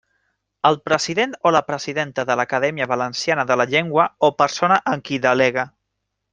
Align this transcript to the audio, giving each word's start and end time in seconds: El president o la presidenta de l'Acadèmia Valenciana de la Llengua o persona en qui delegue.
El 0.69 0.77
president 0.87 1.35
o 1.49 1.51
la 1.55 1.61
presidenta 1.67 2.25
de 2.31 2.39
l'Acadèmia 2.41 2.89
Valenciana 2.93 3.47
de 3.53 3.61
la 3.63 3.69
Llengua 3.75 4.09
o 4.29 4.33
persona 4.43 4.83
en 4.97 5.07
qui 5.11 5.25
delegue. 5.31 5.71